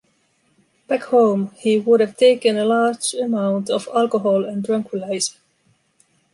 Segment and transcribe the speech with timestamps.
[0.87, 5.37] Back home, he would have taken a large amount of alcohol and tranquilizer.